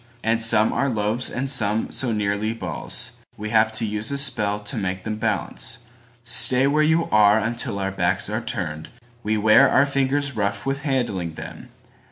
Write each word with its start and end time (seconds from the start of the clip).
And 0.23 0.41
some 0.41 0.73
are 0.73 0.89
loaves 0.89 1.29
and 1.29 1.47
some 1.47 1.91
so 1.91 2.11
nearly 2.11 2.55
ballsWe 2.55 3.51
have 3.51 3.71
to 3.73 3.85
use 3.85 4.09
a 4.09 4.17
spell 4.17 4.57
to 4.59 4.75
make 4.75 5.03
them 5.03 5.17
balance:"Stay 5.17 6.65
where 6.65 6.81
you 6.81 7.07
are 7.11 7.37
until 7.37 7.77
our 7.77 7.91
backs 7.91 8.27
are 8.27 8.41
turned!"We 8.41 9.37
wear 9.37 9.69
our 9.69 9.85
fingers 9.85 10.35
rough 10.35 10.65
with 10.65 10.81
handling 10.81 11.35
them. 11.35 11.69